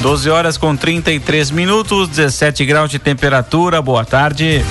12 0.00 0.30
horas 0.30 0.56
com 0.56 0.74
33 0.74 1.50
minutos, 1.50 2.08
17 2.08 2.64
graus 2.64 2.90
de 2.90 2.98
temperatura. 2.98 3.82
Boa 3.82 4.02
tarde. 4.02 4.64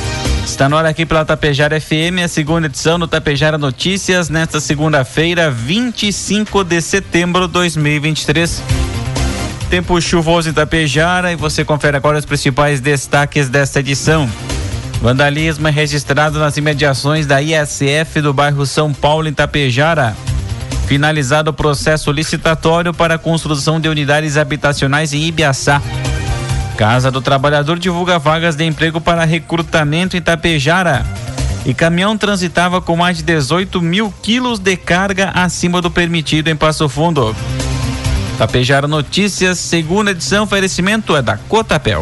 Está 0.43 0.67
na 0.67 0.75
hora 0.75 0.89
aqui 0.89 1.05
pela 1.05 1.23
Tapejara 1.23 1.79
FM, 1.79 2.23
a 2.25 2.27
segunda 2.27 2.65
edição 2.65 2.97
do 2.97 3.07
Tapejara 3.07 3.55
Notícias, 3.55 4.27
nesta 4.27 4.59
segunda-feira, 4.59 5.51
25 5.51 6.63
de 6.63 6.81
setembro 6.81 7.45
de 7.45 7.53
2023. 7.53 8.63
Tempo 9.69 10.01
chuvoso 10.01 10.49
em 10.49 10.53
Tapejara 10.53 11.31
e 11.31 11.35
você 11.35 11.63
confere 11.63 11.95
agora 11.95 12.17
os 12.17 12.25
principais 12.25 12.81
destaques 12.81 13.49
desta 13.49 13.81
edição. 13.81 14.27
Vandalismo 14.99 15.67
é 15.67 15.71
registrado 15.71 16.39
nas 16.39 16.57
imediações 16.57 17.27
da 17.27 17.39
ISF 17.39 18.19
do 18.19 18.33
bairro 18.33 18.65
São 18.65 18.91
Paulo, 18.91 19.27
em 19.27 19.33
Tapejara. 19.33 20.15
Finalizado 20.89 21.51
o 21.51 21.53
processo 21.53 22.11
licitatório 22.11 22.91
para 22.91 23.13
a 23.13 23.17
construção 23.19 23.79
de 23.79 23.87
unidades 23.87 24.37
habitacionais 24.37 25.13
em 25.13 25.23
Ibiaçá. 25.23 25.79
Casa 26.75 27.11
do 27.11 27.21
Trabalhador 27.21 27.77
divulga 27.77 28.17
vagas 28.17 28.55
de 28.55 28.65
emprego 28.65 28.99
para 28.99 29.23
recrutamento 29.23 30.17
em 30.17 30.21
Tapejara. 30.21 31.05
E 31.63 31.75
caminhão 31.75 32.17
transitava 32.17 32.81
com 32.81 32.95
mais 32.95 33.17
de 33.17 33.23
18 33.23 33.79
mil 33.79 34.11
quilos 34.23 34.57
de 34.57 34.75
carga 34.75 35.29
acima 35.35 35.79
do 35.79 35.91
permitido 35.91 36.47
em 36.47 36.55
Passo 36.55 36.89
Fundo. 36.89 37.35
Tapejara 38.39 38.87
Notícias, 38.87 39.59
segunda 39.59 40.09
edição, 40.09 40.45
oferecimento 40.45 41.15
é 41.15 41.21
da 41.21 41.37
Cotapel. 41.37 42.01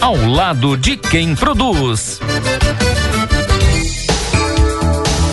ao 0.00 0.16
lado 0.28 0.76
de 0.76 0.96
quem 0.96 1.34
produz. 1.34 2.20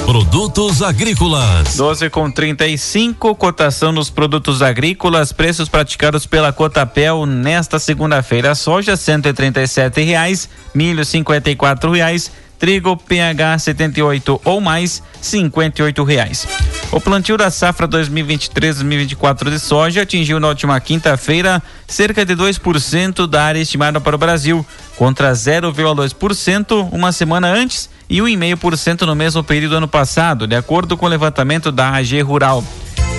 Produtos 0.05 0.81
agrícolas. 0.81 1.75
12 1.75 2.09
com 2.09 2.29
35, 2.29 3.35
cotação 3.35 3.93
dos 3.93 4.09
produtos 4.09 4.61
agrícolas, 4.61 5.31
preços 5.31 5.69
praticados 5.69 6.25
pela 6.25 6.51
Cotapel 6.51 7.25
nesta 7.25 7.79
segunda-feira. 7.79 8.53
Soja 8.53 8.93
R$ 8.93 10.03
reais, 10.03 10.49
milho 10.73 11.01
R$ 11.01 11.91
reais, 11.91 12.31
trigo 12.59 12.97
PH 12.97 13.59
78 13.59 14.41
ou 14.43 14.61
mais 14.61 15.01
R$ 15.21 16.03
reais. 16.05 16.47
O 16.93 17.01
plantio 17.01 17.35
da 17.35 17.49
safra 17.49 17.87
2023-2024 17.87 19.49
de 19.49 19.57
soja 19.57 20.03
atingiu 20.03 20.39
na 20.39 20.47
última 20.47 20.79
quinta-feira 20.79 21.59
cerca 21.87 22.23
de 22.23 22.35
2% 22.35 23.25
da 23.25 23.45
área 23.45 23.59
estimada 23.59 23.99
para 23.99 24.15
o 24.15 24.19
Brasil, 24.19 24.63
contra 24.95 25.31
0,2% 25.31 26.87
uma 26.91 27.11
semana 27.11 27.47
antes 27.47 27.89
e 28.07 28.19
1,5% 28.19 29.07
no 29.07 29.15
mesmo 29.15 29.43
período 29.43 29.77
ano 29.77 29.87
passado, 29.87 30.45
de 30.45 30.55
acordo 30.55 30.95
com 30.95 31.07
o 31.07 31.09
levantamento 31.09 31.71
da 31.71 31.89
AG 31.89 32.21
Rural. 32.21 32.63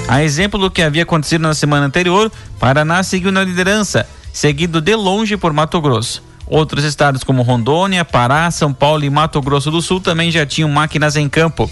A 0.06 0.22
exemplo 0.22 0.60
do 0.60 0.70
que 0.70 0.80
havia 0.80 1.02
acontecido 1.02 1.42
na 1.42 1.52
semana 1.52 1.86
anterior, 1.86 2.30
Paraná 2.60 3.02
seguiu 3.02 3.32
na 3.32 3.42
liderança, 3.42 4.06
seguido 4.32 4.80
de 4.80 4.94
longe 4.94 5.36
por 5.36 5.52
Mato 5.52 5.80
Grosso. 5.80 6.22
Outros 6.46 6.84
estados 6.84 7.24
como 7.24 7.42
Rondônia, 7.42 8.04
Pará, 8.04 8.48
São 8.52 8.72
Paulo 8.72 9.02
e 9.02 9.10
Mato 9.10 9.40
Grosso 9.40 9.68
do 9.72 9.82
Sul 9.82 10.00
também 10.00 10.30
já 10.30 10.46
tinham 10.46 10.70
máquinas 10.70 11.16
em 11.16 11.28
campo. 11.28 11.68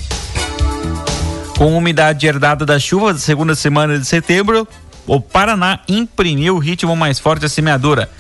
Com 1.63 1.79
umidade 1.79 2.27
herdada 2.27 2.67
das 2.67 2.83
chuvas 2.83 3.15
da 3.15 3.21
segunda 3.21 3.55
semana 3.55 3.97
de 3.97 4.05
setembro, 4.05 4.67
o 5.07 5.21
Paraná 5.21 5.79
imprimiu 5.87 6.57
o 6.57 6.59
ritmo 6.59 6.97
mais 6.97 7.21
forte 7.21 7.43
da 7.43 7.49
semeadura. 7.49 8.11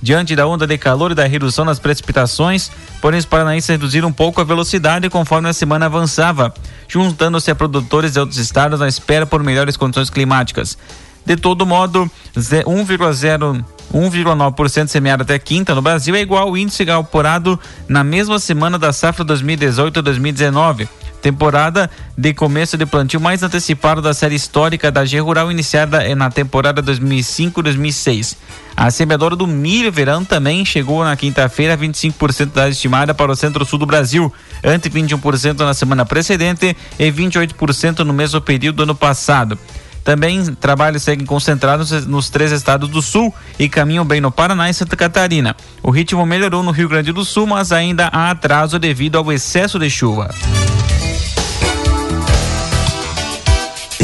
Diante 0.00 0.36
da 0.36 0.46
onda 0.46 0.64
de 0.64 0.78
calor 0.78 1.10
e 1.10 1.14
da 1.16 1.26
redução 1.26 1.66
das 1.66 1.80
precipitações, 1.80 2.70
porém 3.00 3.18
os 3.18 3.26
paranaenses 3.26 3.68
reduziram 3.68 4.10
um 4.10 4.12
pouco 4.12 4.40
a 4.40 4.44
velocidade 4.44 5.10
conforme 5.10 5.48
a 5.48 5.52
semana 5.52 5.86
avançava, 5.86 6.54
juntando-se 6.86 7.50
a 7.50 7.54
produtores 7.56 8.12
de 8.12 8.20
outros 8.20 8.38
estados 8.38 8.80
à 8.80 8.86
espera 8.86 9.26
por 9.26 9.42
melhores 9.42 9.76
condições 9.76 10.08
climáticas. 10.08 10.78
De 11.26 11.34
todo 11.34 11.66
modo, 11.66 12.08
1,0 12.36 13.64
1,9% 13.92 14.86
semeado 14.86 15.24
até 15.24 15.36
quinta 15.36 15.74
no 15.74 15.82
Brasil 15.82 16.14
é 16.14 16.20
igual 16.20 16.46
ao 16.46 16.56
índice 16.56 16.84
incorporado 16.84 17.58
na 17.88 18.04
mesma 18.04 18.38
semana 18.38 18.78
da 18.78 18.92
safra 18.92 19.24
2018-2019 19.24 20.88
temporada 21.24 21.90
de 22.18 22.34
começo 22.34 22.76
de 22.76 22.84
plantio 22.84 23.18
mais 23.18 23.42
antecipado 23.42 24.02
da 24.02 24.12
série 24.12 24.34
histórica 24.34 24.92
da 24.92 25.06
G 25.06 25.18
Rural 25.20 25.50
iniciada 25.50 26.14
na 26.14 26.30
temporada 26.30 26.82
2005-2006. 26.82 28.36
A 28.76 28.90
semeadora 28.90 29.34
do 29.34 29.46
milho 29.46 29.90
verão 29.90 30.22
também 30.22 30.66
chegou 30.66 31.02
na 31.02 31.16
quinta-feira 31.16 31.72
a 31.72 31.78
25% 31.78 32.52
da 32.52 32.68
estimada 32.68 33.14
para 33.14 33.32
o 33.32 33.36
centro-sul 33.36 33.78
do 33.78 33.86
Brasil, 33.86 34.30
ante 34.62 34.90
21% 34.90 35.60
na 35.60 35.72
semana 35.72 36.04
precedente 36.04 36.76
e 36.98 37.10
28% 37.10 38.00
no 38.00 38.12
mesmo 38.12 38.38
período 38.42 38.76
do 38.76 38.82
ano 38.82 38.94
passado. 38.94 39.58
Também 40.04 40.54
trabalhos 40.56 41.02
seguem 41.02 41.24
concentrados 41.24 42.06
nos 42.06 42.28
três 42.28 42.52
estados 42.52 42.90
do 42.90 43.00
sul 43.00 43.34
e 43.58 43.66
caminham 43.66 44.04
bem 44.04 44.20
no 44.20 44.30
Paraná 44.30 44.68
e 44.68 44.74
Santa 44.74 44.94
Catarina. 44.94 45.56
O 45.82 45.90
ritmo 45.90 46.26
melhorou 46.26 46.62
no 46.62 46.70
Rio 46.70 46.90
Grande 46.90 47.12
do 47.12 47.24
Sul, 47.24 47.46
mas 47.46 47.72
ainda 47.72 48.08
há 48.08 48.30
atraso 48.30 48.78
devido 48.78 49.16
ao 49.16 49.32
excesso 49.32 49.78
de 49.78 49.88
chuva. 49.88 50.28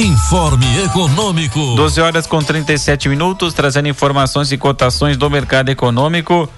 Informe 0.00 0.65
Econômico. 0.83 1.75
12 1.77 2.00
horas 2.00 2.27
com 2.27 2.43
37 2.43 3.06
minutos, 3.06 3.53
trazendo 3.53 3.87
informações 3.87 4.50
e 4.50 4.56
cotações 4.56 5.19
do 5.19 5.28
mercado 5.28 5.69
econômico. 5.69 6.49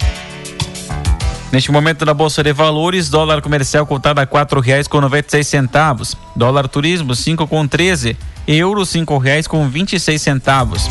Neste 1.50 1.72
momento 1.72 2.04
na 2.06 2.14
Bolsa 2.14 2.40
de 2.44 2.52
Valores, 2.52 3.10
dólar 3.10 3.42
comercial 3.42 3.84
cotado 3.84 4.20
a 4.20 4.26
quatro 4.26 4.60
reais 4.60 4.86
com 4.86 5.00
noventa 5.00 5.42
centavos, 5.42 6.16
dólar 6.36 6.68
turismo 6.68 7.16
cinco 7.16 7.48
com 7.48 7.66
treze, 7.66 8.16
euro 8.46 8.86
cinco 8.86 9.18
reais 9.18 9.48
com 9.48 9.68
vinte 9.68 9.98
centavos. 9.98 10.88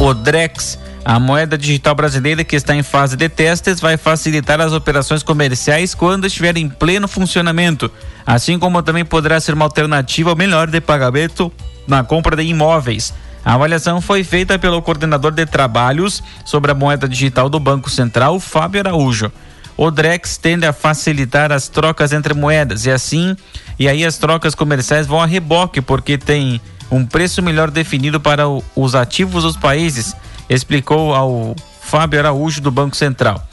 O 0.00 0.14
Drex 0.14 0.78
a 1.04 1.20
moeda 1.20 1.58
digital 1.58 1.94
brasileira 1.94 2.42
que 2.42 2.56
está 2.56 2.74
em 2.74 2.82
fase 2.82 3.14
de 3.14 3.28
testes 3.28 3.78
vai 3.78 3.98
facilitar 3.98 4.60
as 4.60 4.72
operações 4.72 5.22
comerciais 5.22 5.94
quando 5.94 6.26
estiver 6.26 6.56
em 6.56 6.68
pleno 6.68 7.06
funcionamento, 7.06 7.90
assim 8.26 8.58
como 8.58 8.82
também 8.82 9.04
poderá 9.04 9.38
ser 9.38 9.52
uma 9.52 9.66
alternativa 9.66 10.34
melhor 10.34 10.66
de 10.66 10.80
pagamento 10.80 11.52
na 11.86 12.02
compra 12.02 12.34
de 12.34 12.42
imóveis. 12.44 13.12
A 13.44 13.52
avaliação 13.52 14.00
foi 14.00 14.24
feita 14.24 14.58
pelo 14.58 14.80
coordenador 14.80 15.30
de 15.32 15.44
trabalhos 15.44 16.22
sobre 16.46 16.70
a 16.70 16.74
moeda 16.74 17.06
digital 17.06 17.50
do 17.50 17.60
Banco 17.60 17.90
Central, 17.90 18.40
Fábio 18.40 18.80
Araújo. 18.80 19.30
O 19.76 19.90
Drex 19.90 20.38
tende 20.38 20.64
a 20.64 20.72
facilitar 20.72 21.52
as 21.52 21.68
trocas 21.68 22.14
entre 22.14 22.32
moedas 22.32 22.86
e 22.86 22.90
assim, 22.90 23.36
e 23.78 23.86
aí 23.88 24.06
as 24.06 24.16
trocas 24.16 24.54
comerciais 24.54 25.06
vão 25.06 25.20
a 25.20 25.26
reboque 25.26 25.82
porque 25.82 26.16
tem 26.16 26.58
um 26.90 27.04
preço 27.04 27.42
melhor 27.42 27.70
definido 27.70 28.18
para 28.18 28.44
os 28.48 28.94
ativos 28.94 29.42
dos 29.42 29.56
países 29.56 30.14
explicou 30.48 31.14
ao 31.14 31.54
Fábio 31.80 32.18
Araújo 32.18 32.60
do 32.60 32.70
Banco 32.70 32.96
Central. 32.96 33.46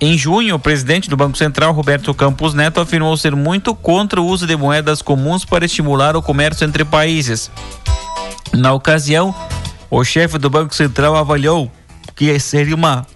Em 0.00 0.18
junho, 0.18 0.56
o 0.56 0.58
presidente 0.58 1.08
do 1.08 1.16
Banco 1.16 1.38
Central, 1.38 1.72
Roberto 1.72 2.12
Campos 2.12 2.52
Neto, 2.52 2.80
afirmou 2.80 3.16
ser 3.16 3.36
muito 3.36 3.74
contra 3.74 4.20
o 4.20 4.26
uso 4.26 4.46
de 4.46 4.56
moedas 4.56 5.00
comuns 5.00 5.44
para 5.44 5.64
estimular 5.64 6.16
o 6.16 6.22
comércio 6.22 6.64
entre 6.64 6.84
países. 6.84 7.50
Na 8.52 8.72
ocasião, 8.72 9.34
o 9.88 10.02
chefe 10.04 10.36
do 10.36 10.50
Banco 10.50 10.74
Central 10.74 11.16
avaliou 11.16 11.70
que 12.14 12.38
seria 12.40 12.74
uma 12.74 13.06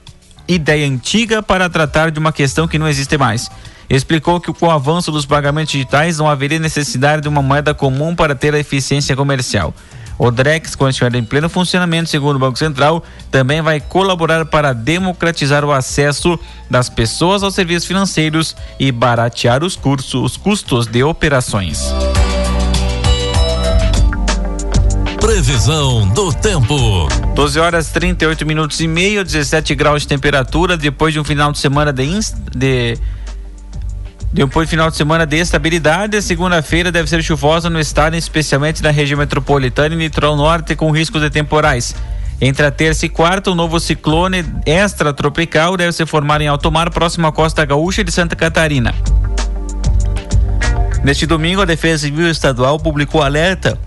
ideia 0.49 0.87
antiga 0.87 1.43
para 1.43 1.69
tratar 1.69 2.11
de 2.11 2.19
uma 2.19 2.33
questão 2.33 2.69
que 2.69 2.79
não 2.79 2.89
existe 2.89 3.19
mais. 3.19 3.51
Explicou 3.91 4.41
que 4.41 4.53
com 4.53 4.67
o 4.67 4.71
avanço 4.71 5.11
dos 5.13 5.27
pagamentos 5.27 5.73
digitais 5.73 6.19
não 6.19 6.29
haveria 6.29 6.59
necessidade 6.59 7.23
de 7.23 7.29
uma 7.29 7.43
moeda 7.43 7.75
comum 7.75 8.15
para 8.15 8.35
ter 8.35 8.55
a 8.55 8.59
eficiência 8.59 9.15
comercial. 9.17 9.75
O 10.19 10.31
DREX, 10.31 10.75
quando 10.75 10.91
estiver 10.91 11.15
em 11.15 11.25
pleno 11.25 11.49
funcionamento, 11.49 12.09
segundo 12.09 12.37
o 12.37 12.39
Banco 12.39 12.59
Central, 12.59 13.05
também 13.31 13.61
vai 13.61 13.81
colaborar 13.81 14.47
para 14.47 14.73
democratizar 14.73 15.65
o 15.65 15.73
acesso 15.73 16.39
das 16.71 16.89
pessoas 16.89 17.43
aos 17.43 17.55
serviços 17.55 17.87
financeiros 17.87 18.57
e 18.79 18.91
baratear 18.91 19.63
os, 19.63 19.77
cursos, 19.77 20.15
os 20.15 20.37
custos 20.37 20.87
de 20.87 21.03
operações. 21.03 21.93
Previsão 25.21 26.09
do 26.09 26.33
tempo. 26.33 27.09
12 27.35 27.59
horas 27.59 27.89
38 27.89 28.47
minutos 28.47 28.81
e 28.81 28.89
meio, 28.89 29.25
17 29.25 29.75
graus 29.75 30.03
de 30.03 30.09
temperatura, 30.09 30.77
depois 30.77 31.13
de 31.13 31.21
um 31.21 31.25
final 31.25 31.53
de 31.53 31.59
semana 31.59 31.93
de, 31.93 32.07
de 32.57 32.99
depois 34.37 34.69
final 34.69 34.91
de 34.91 34.99
semana 34.99 35.25
de 35.25 35.39
estabilidade, 35.39 36.21
segunda-feira 36.21 36.93
deve 36.93 37.09
ser 37.09 37.23
chuvosa 37.23 37.71
no 37.71 37.81
estado, 37.81 38.17
especialmente 38.17 38.83
na 38.83 38.91
região 38.91 39.17
metropolitana 39.17 39.95
e 39.95 39.99
litoral 39.99 40.37
norte, 40.37 40.77
com 40.77 40.91
riscos 40.91 41.23
de 41.23 41.31
temporais. 41.31 41.95
Entre 42.39 42.67
a 42.67 42.71
terça 42.71 43.07
e 43.07 43.09
quarta, 43.09 43.49
o 43.49 43.55
um 43.55 43.57
novo 43.57 43.81
ciclone 43.81 44.45
extratropical 44.67 45.75
deve 45.75 45.93
se 45.93 46.05
formar 46.05 46.43
em 46.43 46.49
alto 46.49 46.71
mar, 46.71 46.91
próximo 46.91 47.27
à 47.27 47.33
costa 47.33 47.65
gaúcha 47.65 48.05
de 48.05 48.13
Santa 48.13 48.37
Catarina. 48.37 48.95
Neste 51.03 51.25
domingo, 51.25 51.63
a 51.63 51.65
Defesa 51.65 52.05
Civil 52.05 52.29
Estadual 52.29 52.79
publicou 52.79 53.23
alerta 53.23 53.79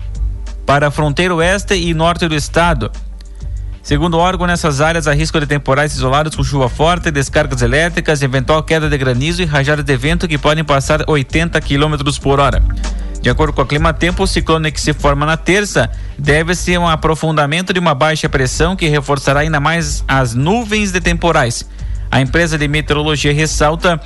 para 0.66 0.88
a 0.88 0.90
fronteira 0.90 1.32
oeste 1.32 1.74
e 1.74 1.94
norte 1.94 2.26
do 2.26 2.34
estado 2.34 2.90
Segundo 3.82 4.14
o 4.14 4.18
órgão, 4.18 4.46
nessas 4.46 4.80
áreas 4.80 5.08
há 5.08 5.14
risco 5.14 5.40
de 5.40 5.46
temporais 5.46 5.92
isolados 5.94 6.36
com 6.36 6.44
chuva 6.44 6.68
forte, 6.68 7.10
descargas 7.10 7.62
elétricas, 7.62 8.22
eventual 8.22 8.62
queda 8.62 8.88
de 8.88 8.98
granizo 8.98 9.42
e 9.42 9.46
rajadas 9.46 9.84
de 9.84 9.96
vento 9.96 10.28
que 10.28 10.36
podem 10.36 10.62
passar 10.62 11.02
80 11.08 11.60
km 11.60 11.96
por 12.20 12.38
hora. 12.38 12.62
De 13.22 13.28
acordo 13.28 13.52
com 13.52 13.62
o 13.62 13.66
Clima 13.66 13.92
Tempo, 13.92 14.22
o 14.22 14.26
ciclone 14.26 14.70
que 14.70 14.80
se 14.80 14.92
forma 14.92 15.26
na 15.26 15.36
terça 15.36 15.90
deve 16.18 16.54
ser 16.54 16.78
um 16.78 16.88
aprofundamento 16.88 17.72
de 17.72 17.78
uma 17.78 17.94
baixa 17.94 18.28
pressão 18.28 18.76
que 18.76 18.88
reforçará 18.88 19.40
ainda 19.40 19.60
mais 19.60 20.04
as 20.06 20.34
nuvens 20.34 20.92
de 20.92 21.00
temporais. 21.00 21.66
A 22.10 22.20
empresa 22.20 22.58
de 22.58 22.66
meteorologia 22.66 23.32
ressalta 23.32 24.00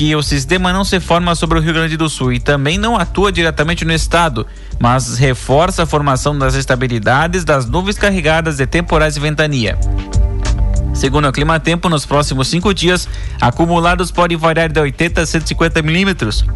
que 0.00 0.16
o 0.16 0.22
sistema 0.22 0.72
não 0.72 0.82
se 0.82 0.98
forma 0.98 1.34
sobre 1.34 1.58
o 1.58 1.60
Rio 1.60 1.74
Grande 1.74 1.94
do 1.94 2.08
Sul 2.08 2.32
e 2.32 2.40
também 2.40 2.78
não 2.78 2.96
atua 2.96 3.30
diretamente 3.30 3.84
no 3.84 3.92
estado, 3.92 4.46
mas 4.78 5.18
reforça 5.18 5.82
a 5.82 5.86
formação 5.86 6.38
das 6.38 6.54
estabilidades 6.54 7.44
das 7.44 7.66
nuvens 7.66 7.98
carregadas 7.98 8.56
de 8.56 8.66
temporais 8.66 9.18
e 9.18 9.20
ventania. 9.20 9.78
Segundo 10.94 11.28
o 11.28 11.32
Clima 11.32 11.60
Tempo, 11.60 11.90
nos 11.90 12.06
próximos 12.06 12.48
cinco 12.48 12.72
dias, 12.72 13.06
acumulados 13.42 14.10
podem 14.10 14.38
variar 14.38 14.72
de 14.72 14.80
80 14.80 15.20
a 15.20 15.26
150 15.26 15.82
milímetros 15.82 16.46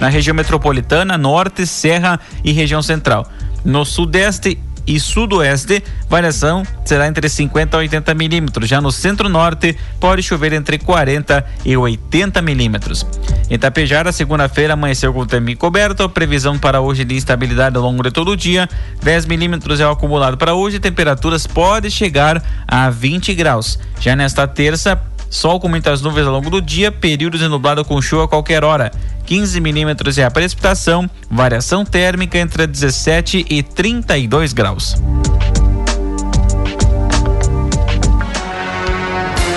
na 0.00 0.08
região 0.08 0.34
metropolitana, 0.34 1.18
norte, 1.18 1.66
serra 1.66 2.18
e 2.42 2.52
região 2.52 2.80
central. 2.80 3.30
No 3.66 3.84
sudeste 3.84 4.58
e 4.86 5.00
sudoeste, 5.00 5.82
variação 6.08 6.62
será 6.84 7.08
entre 7.08 7.28
50 7.28 7.76
a 7.76 7.80
80 7.80 8.14
milímetros. 8.14 8.68
Já 8.68 8.80
no 8.80 8.92
centro-norte, 8.92 9.76
pode 9.98 10.22
chover 10.22 10.52
entre 10.52 10.78
40 10.78 11.44
e 11.64 11.76
80 11.76 12.40
milímetros. 12.42 13.04
Em 13.50 13.58
Tapejara, 13.58 14.12
segunda-feira, 14.12 14.74
amanheceu 14.74 15.12
com 15.12 15.20
o 15.20 15.26
tempo 15.26 15.50
encoberto. 15.50 16.08
Previsão 16.08 16.58
para 16.58 16.80
hoje 16.80 17.04
de 17.04 17.14
instabilidade 17.14 17.76
ao 17.76 17.82
longo 17.82 18.02
de 18.02 18.10
todo 18.10 18.30
o 18.30 18.36
dia. 18.36 18.68
10 19.02 19.26
milímetros 19.26 19.80
é 19.80 19.86
o 19.86 19.90
acumulado 19.90 20.36
para 20.36 20.54
hoje. 20.54 20.78
Temperaturas 20.78 21.46
podem 21.46 21.90
chegar 21.90 22.42
a 22.66 22.90
20 22.90 23.34
graus. 23.34 23.78
Já 24.00 24.14
nesta 24.14 24.46
terça, 24.46 25.00
Sol 25.30 25.60
com 25.60 25.68
muitas 25.68 26.00
nuvens 26.00 26.26
ao 26.26 26.32
longo 26.32 26.50
do 26.50 26.60
dia, 26.60 26.90
períodos 26.90 27.40
de 27.40 27.48
nublado 27.48 27.84
com 27.84 28.00
chuva 28.00 28.24
a 28.24 28.28
qualquer 28.28 28.64
hora. 28.64 28.90
15 29.26 29.60
milímetros 29.60 30.18
é 30.18 30.24
a 30.24 30.30
precipitação, 30.30 31.10
variação 31.30 31.84
térmica 31.84 32.38
entre 32.38 32.66
17 32.66 33.46
e 33.48 33.62
32 33.62 34.52
graus. 34.52 34.96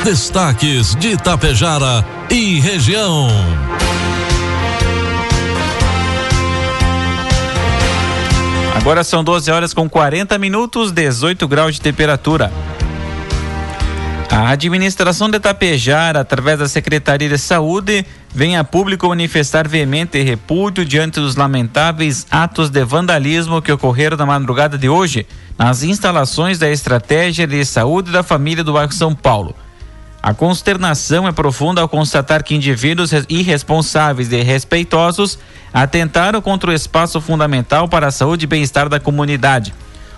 Destaques 0.04 0.95
de 0.95 1.10
Itapejara 1.10 2.04
e 2.30 2.60
região. 2.60 3.27
Agora 8.75 9.04
são 9.04 9.24
12 9.24 9.51
horas 9.51 9.74
com 9.74 9.89
40 9.89 10.38
minutos, 10.39 10.92
18 10.92 11.48
graus 11.48 11.75
de 11.75 11.81
temperatura. 11.81 12.51
A 14.31 14.49
administração 14.49 15.27
de 15.27 15.39
Tapejara, 15.39 16.19
através 16.19 16.59
da 16.59 16.67
Secretaria 16.67 17.27
de 17.27 17.37
Saúde, 17.39 18.05
vem 18.31 18.55
a 18.55 18.63
público 18.63 19.09
manifestar 19.09 19.67
veemente 19.67 20.21
repúdio 20.21 20.85
diante 20.85 21.19
dos 21.19 21.35
lamentáveis 21.35 22.27
atos 22.29 22.69
de 22.69 22.85
vandalismo 22.85 23.59
que 23.59 23.71
ocorreram 23.71 24.15
na 24.15 24.27
madrugada 24.27 24.77
de 24.77 24.87
hoje 24.87 25.25
nas 25.57 25.81
instalações 25.81 26.59
da 26.59 26.69
Estratégia 26.69 27.47
de 27.47 27.65
Saúde 27.65 28.11
da 28.11 28.21
Família 28.21 28.63
do 28.63 28.73
bairro 28.73 28.93
São 28.93 29.15
Paulo. 29.15 29.55
A 30.21 30.31
consternação 30.31 31.27
é 31.27 31.31
profunda 31.31 31.81
ao 31.81 31.89
constatar 31.89 32.43
que 32.43 32.53
indivíduos 32.53 33.11
irresponsáveis 33.27 34.31
e 34.31 34.43
respeitosos 34.43 35.39
atentaram 35.73 36.39
contra 36.39 36.69
o 36.69 36.73
espaço 36.73 37.19
fundamental 37.19 37.89
para 37.89 38.07
a 38.07 38.11
saúde 38.11 38.43
e 38.43 38.47
bem-estar 38.47 38.89
da 38.89 38.99
comunidade. 38.99 39.73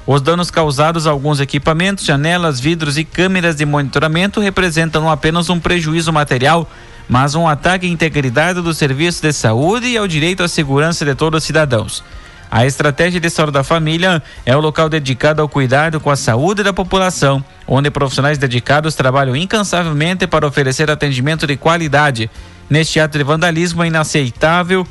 Os 0.06 0.21
danos 0.21 0.50
causados 0.50 1.06
a 1.06 1.12
alguns 1.12 1.39
equipamentos, 1.39 2.06
janelas, 2.06 2.59
vidros 2.59 2.98
e 2.98 3.03
câmeras 3.03 3.56
de 3.56 3.65
monitoramento 3.65 4.39
representam 4.39 5.09
apenas 5.09 5.50
um 5.50 5.59
prejuízo 5.59 6.12
material, 6.12 6.69
mas 7.07 7.36
um 7.36 7.48
ataque 7.48 7.86
à 7.86 7.89
integridade 7.89 8.62
do 8.62 8.74
serviço 8.74 9.21
de 9.21 9.31
saúde 9.31 9.88
e 9.88 9.98
ao 9.98 10.07
direito 10.07 10.44
à 10.44 10.48
segurança 10.48 11.06
de 11.06 11.13
todos 11.13 11.39
os 11.39 11.44
cidadãos. 11.44 12.03
A 12.50 12.65
estratégia 12.65 13.19
de 13.19 13.30
saúde 13.30 13.53
da 13.53 13.63
família 13.63 14.21
é 14.45 14.53
o 14.57 14.59
local 14.59 14.89
dedicado 14.89 15.42
ao 15.42 15.48
cuidado 15.48 16.01
com 16.01 16.09
a 16.09 16.18
saúde 16.18 16.63
da 16.63 16.74
população, 16.74 17.42
onde 17.65 17.89
profissionais 17.89 18.38
dedicados 18.38 18.94
trabalham 18.94 19.36
incansavelmente 19.36 20.27
para 20.27 20.45
oferecer 20.45 20.92
atendimento 20.92 21.47
de 21.47 21.56
qualidade. 21.56 22.30
Neste 22.69 23.00
ato 23.00 23.18
de 23.18 23.24
vandalismo 23.24 23.83
é 23.83 23.88
inaceitável 23.88 24.86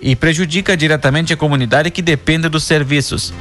e 0.00 0.16
prejudica 0.16 0.76
diretamente 0.76 1.32
a 1.32 1.36
comunidade 1.36 1.92
que 1.92 2.02
depende 2.02 2.48
dos 2.48 2.64
serviços. 2.64 3.32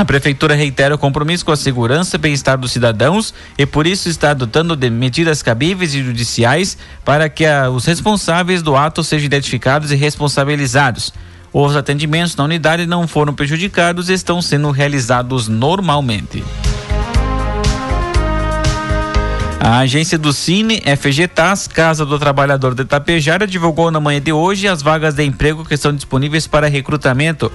A 0.00 0.04
prefeitura 0.06 0.54
reitera 0.54 0.94
o 0.94 0.98
compromisso 0.98 1.44
com 1.44 1.52
a 1.52 1.56
segurança 1.56 2.16
e 2.16 2.18
bem-estar 2.18 2.56
dos 2.56 2.72
cidadãos 2.72 3.34
e 3.58 3.66
por 3.66 3.86
isso 3.86 4.08
está 4.08 4.30
adotando 4.30 4.74
medidas 4.90 5.42
cabíveis 5.42 5.94
e 5.94 6.02
judiciais 6.02 6.78
para 7.04 7.28
que 7.28 7.44
a, 7.44 7.68
os 7.68 7.84
responsáveis 7.84 8.62
do 8.62 8.74
ato 8.74 9.04
sejam 9.04 9.26
identificados 9.26 9.92
e 9.92 9.96
responsabilizados. 9.96 11.12
Os 11.52 11.76
atendimentos 11.76 12.34
na 12.34 12.44
unidade 12.44 12.86
não 12.86 13.06
foram 13.06 13.34
prejudicados 13.34 14.08
e 14.08 14.14
estão 14.14 14.40
sendo 14.40 14.70
realizados 14.70 15.48
normalmente. 15.48 16.42
A 19.60 19.80
agência 19.80 20.16
do 20.16 20.32
Cine, 20.32 20.82
FGTAS, 20.96 21.68
Casa 21.68 22.06
do 22.06 22.18
Trabalhador 22.18 22.74
de 22.74 22.86
Tapejara, 22.86 23.46
divulgou 23.46 23.90
na 23.90 24.00
manhã 24.00 24.18
de 24.18 24.32
hoje 24.32 24.66
as 24.66 24.80
vagas 24.80 25.12
de 25.12 25.24
emprego 25.24 25.62
que 25.62 25.74
estão 25.74 25.94
disponíveis 25.94 26.46
para 26.46 26.68
recrutamento. 26.68 27.52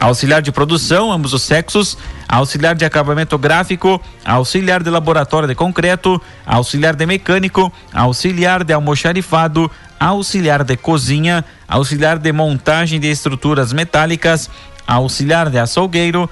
Auxiliar 0.00 0.40
de 0.40 0.50
produção, 0.50 1.12
ambos 1.12 1.34
os 1.34 1.42
sexos, 1.42 1.96
auxiliar 2.26 2.74
de 2.74 2.86
acabamento 2.86 3.36
gráfico, 3.36 4.00
auxiliar 4.24 4.82
de 4.82 4.88
laboratório 4.88 5.46
de 5.46 5.54
concreto, 5.54 6.20
auxiliar 6.46 6.96
de 6.96 7.04
mecânico, 7.04 7.70
auxiliar 7.92 8.64
de 8.64 8.72
almoxarifado, 8.72 9.70
auxiliar 10.00 10.64
de 10.64 10.76
cozinha, 10.76 11.44
auxiliar 11.68 12.18
de 12.18 12.32
montagem 12.32 12.98
de 12.98 13.08
estruturas 13.08 13.74
metálicas, 13.74 14.50
auxiliar 14.86 15.50
de 15.50 15.58
açougueiro, 15.58 16.28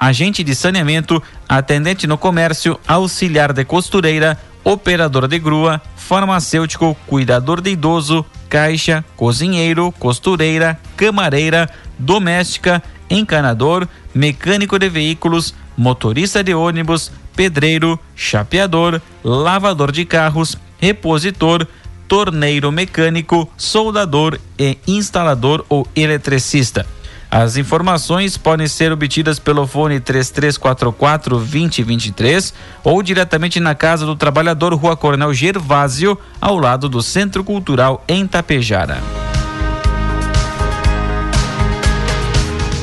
agente 0.00 0.42
de 0.42 0.54
saneamento, 0.54 1.22
atendente 1.46 2.06
no 2.06 2.16
comércio, 2.16 2.80
auxiliar 2.88 3.52
de 3.52 3.64
costureira, 3.64 4.38
operador 4.64 5.28
de 5.28 5.38
grua, 5.38 5.82
farmacêutico, 5.96 6.96
cuidador 7.06 7.60
de 7.60 7.70
idoso, 7.70 8.24
caixa, 8.48 9.04
cozinheiro, 9.16 9.92
costureira, 9.98 10.78
camareira, 10.96 11.68
doméstica, 11.98 12.82
encanador, 13.10 13.88
mecânico 14.14 14.78
de 14.78 14.88
veículos, 14.88 15.54
motorista 15.76 16.42
de 16.42 16.54
ônibus, 16.54 17.10
pedreiro, 17.34 17.98
chapeador, 18.16 19.00
lavador 19.22 19.92
de 19.92 20.04
carros, 20.04 20.56
repositor, 20.78 21.66
torneiro 22.08 22.72
mecânico, 22.72 23.48
soldador 23.56 24.38
e 24.58 24.78
instalador 24.86 25.64
ou 25.68 25.86
eletricista. 25.94 26.86
As 27.30 27.58
informações 27.58 28.38
podem 28.38 28.66
ser 28.66 28.90
obtidas 28.90 29.38
pelo 29.38 29.66
fone 29.66 30.00
3344 30.00 31.36
2023 31.36 32.54
ou 32.82 33.02
diretamente 33.02 33.60
na 33.60 33.74
Casa 33.74 34.06
do 34.06 34.16
Trabalhador, 34.16 34.72
Rua 34.72 34.96
Coronel 34.96 35.34
Gervásio, 35.34 36.18
ao 36.40 36.58
lado 36.58 36.88
do 36.88 37.02
Centro 37.02 37.44
Cultural 37.44 38.02
em 38.08 38.26
Tapejara. 38.26 39.17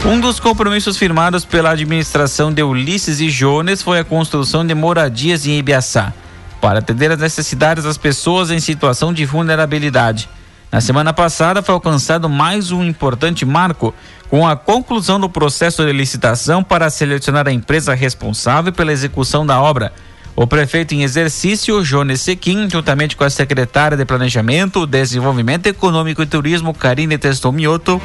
Um 0.08 0.20
dos 0.20 0.40
compromissos 0.40 0.98
firmados 0.98 1.46
pela 1.46 1.72
administração 1.72 2.54
de 2.54 2.62
Ulisses 2.62 3.20
e 3.20 3.28
Jones 3.28 3.82
foi 3.82 3.98
a 3.98 4.04
construção 4.04 4.66
de 4.66 4.76
moradias 4.76 5.48
em 5.48 5.58
Ibiaçá, 5.58 6.14
para 6.62 6.78
atender 6.78 7.12
às 7.12 7.18
necessidades 7.18 7.86
das 7.86 7.98
pessoas 7.98 8.52
em 8.52 8.60
situação 8.60 9.12
de 9.12 9.26
vulnerabilidade. 9.26 10.30
Na 10.72 10.80
semana 10.80 11.12
passada 11.12 11.64
foi 11.64 11.74
alcançado 11.74 12.30
mais 12.30 12.72
um 12.72 12.84
importante 12.84 13.46
marco 13.46 13.96
com 14.30 14.48
a 14.48 14.56
conclusão 14.56 15.20
do 15.20 15.28
processo 15.28 15.84
de 15.84 15.92
licitação 15.92 16.64
para 16.64 16.90
selecionar 16.92 17.48
a 17.48 17.52
empresa 17.52 17.96
responsável 17.96 18.72
pela 18.72 18.94
execução 18.94 19.44
da 19.44 19.60
obra. 19.60 19.92
O 20.36 20.46
prefeito 20.46 20.94
em 20.94 21.02
exercício, 21.02 21.82
Jones 21.82 22.22
Sequim, 22.22 22.70
juntamente 22.70 23.16
com 23.16 23.24
a 23.24 23.30
secretária 23.30 23.98
de 23.98 24.06
Planejamento, 24.06 24.86
Desenvolvimento 24.86 25.66
Econômico 25.66 26.22
e 26.22 26.28
Turismo, 26.28 26.74
Karine 26.76 27.18
Testomioto, 27.18 28.00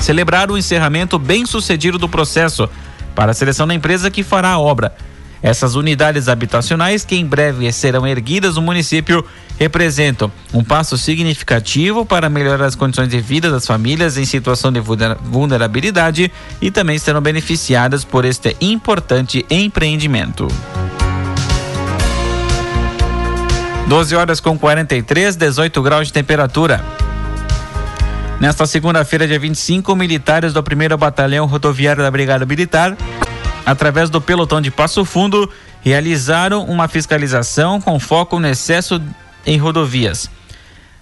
celebrar 0.00 0.50
o 0.50 0.58
encerramento 0.58 1.18
bem 1.18 1.46
sucedido 1.46 1.98
do 1.98 2.08
processo 2.08 2.68
para 3.14 3.32
a 3.32 3.34
seleção 3.34 3.66
da 3.66 3.74
empresa 3.74 4.10
que 4.10 4.22
fará 4.22 4.50
a 4.50 4.58
obra. 4.58 4.94
Essas 5.42 5.74
unidades 5.74 6.28
habitacionais, 6.28 7.04
que 7.04 7.16
em 7.16 7.24
breve 7.24 7.72
serão 7.72 8.06
erguidas 8.06 8.56
no 8.56 8.62
município, 8.62 9.24
representam 9.58 10.30
um 10.52 10.62
passo 10.62 10.98
significativo 10.98 12.04
para 12.04 12.28
melhorar 12.28 12.64
as 12.64 12.74
condições 12.74 13.08
de 13.08 13.20
vida 13.20 13.50
das 13.50 13.66
famílias 13.66 14.18
em 14.18 14.24
situação 14.24 14.70
de 14.70 14.80
vulnerabilidade 14.80 16.30
e 16.60 16.70
também 16.70 16.98
serão 16.98 17.22
beneficiadas 17.22 18.04
por 18.04 18.26
este 18.26 18.54
importante 18.60 19.44
empreendimento. 19.48 20.46
12 23.88 24.14
horas 24.14 24.40
com 24.40 24.58
43, 24.58 25.36
18 25.36 25.82
graus 25.82 26.06
de 26.08 26.12
temperatura. 26.12 26.84
Nesta 28.40 28.64
segunda-feira, 28.64 29.28
dia 29.28 29.38
25, 29.38 29.94
militares 29.94 30.54
do 30.54 30.60
1 30.60 30.96
Batalhão 30.96 31.44
Rodoviário 31.44 32.02
da 32.02 32.10
Brigada 32.10 32.46
Militar, 32.46 32.96
através 33.66 34.08
do 34.08 34.18
pelotão 34.18 34.62
de 34.62 34.70
Passo 34.70 35.04
Fundo, 35.04 35.46
realizaram 35.82 36.64
uma 36.64 36.88
fiscalização 36.88 37.82
com 37.82 38.00
foco 38.00 38.40
no 38.40 38.48
excesso 38.48 38.98
em 39.44 39.58
rodovias. 39.58 40.30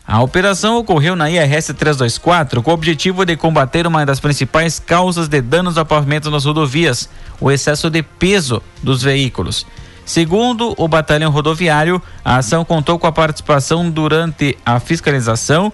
A 0.05 0.21
operação 0.21 0.79
ocorreu 0.79 1.15
na 1.15 1.31
IRS 1.31 1.73
324 1.75 2.61
com 2.61 2.73
o 2.73 2.75
objetivo 2.75 3.25
de 3.25 3.37
combater 3.37 3.87
uma 3.87 4.05
das 4.05 4.19
principais 4.19 4.81
causas 4.81 5.29
de 5.29 5.41
danos 5.41 5.79
ao 5.79 5.87
pavimento 5.87 6.33
nas 6.33 6.45
rodovias, 6.45 7.09
o 7.41 7.53
excesso 7.53 7.89
de 7.89 8.03
peso 8.03 8.61
dos 8.83 9.01
veículos. 9.01 9.65
Segundo 10.05 10.75
o 10.77 10.89
batalhão 10.89 11.31
rodoviário, 11.31 12.03
a 12.25 12.39
ação 12.39 12.65
contou 12.65 12.99
com 12.99 13.07
a 13.07 13.13
participação 13.13 13.89
durante 13.89 14.59
a 14.67 14.81
fiscalização 14.81 15.73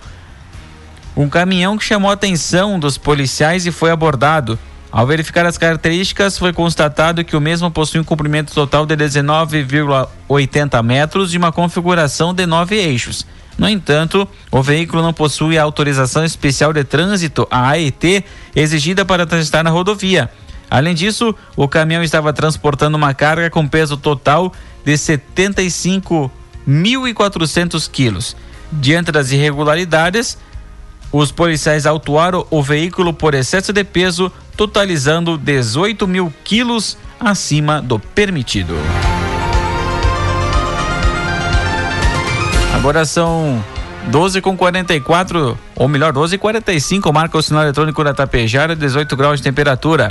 um 1.17 1.29
caminhão 1.29 1.77
que 1.77 1.85
chamou 1.85 2.11
a 2.11 2.15
atenção 2.15 2.79
dos 2.79 2.99
policiais 2.99 3.67
e 3.67 3.71
foi 3.71 3.91
abordado. 3.91 4.59
Ao 4.91 5.07
verificar 5.07 5.45
as 5.45 5.59
características, 5.59 6.39
foi 6.39 6.53
constatado 6.53 7.25
que 7.25 7.37
o 7.37 7.41
mesmo 7.41 7.71
possui 7.71 8.01
um 8.01 8.05
comprimento 8.05 8.55
total 8.55 8.87
de 8.87 8.97
19,80 8.97 10.83
metros 10.83 11.35
e 11.35 11.37
uma 11.37 11.51
configuração 11.51 12.33
de 12.33 12.47
nove 12.47 12.77
eixos. 12.77 13.27
No 13.59 13.69
entanto, 13.69 14.27
o 14.51 14.63
veículo 14.63 15.03
não 15.03 15.13
possui 15.13 15.59
a 15.59 15.63
autorização 15.63 16.25
especial 16.25 16.73
de 16.73 16.85
trânsito, 16.85 17.47
a 17.51 17.71
AET, 17.71 18.25
exigida 18.55 19.05
para 19.05 19.27
transitar 19.27 19.65
na 19.65 19.71
rodovia. 19.71 20.31
Além 20.71 20.95
disso, 20.95 21.35
o 21.57 21.67
caminhão 21.69 22.03
estava 22.03 22.33
transportando 22.33 22.97
uma 22.97 23.13
carga 23.15 23.51
com 23.51 23.69
peso 23.69 23.97
total 23.97 24.53
de 24.85 24.95
75.400 24.95 27.91
quilos. 27.91 28.37
Diante 28.73 29.13
das 29.13 29.31
irregularidades, 29.31 30.37
os 31.15 31.31
policiais 31.31 31.87
autuaram 31.87 32.45
o 32.51 32.61
veículo 32.61 33.15
por 33.15 33.35
excesso 33.35 33.73
de 33.73 33.85
peso, 33.85 34.33
totalizando 34.57 35.39
18 35.39 36.09
mil 36.09 36.35
quilos 36.43 36.99
acima 37.21 37.81
do 37.81 38.01
permitido. 38.01 38.75
Agora 42.75 43.05
são 43.05 43.65
12 44.09 44.41
com 44.41 44.57
44, 44.57 45.57
ou 45.77 45.87
melhor, 45.87 46.13
12 46.13 46.35
e 46.35 46.39
45, 46.39 47.13
marca 47.13 47.39
o 47.39 47.43
sinal 47.43 47.63
eletrônico 47.63 48.03
da 48.03 48.13
Tapejara, 48.13 48.75
18 48.75 49.17
graus 49.17 49.39
de 49.39 49.45
temperatura. 49.45 50.11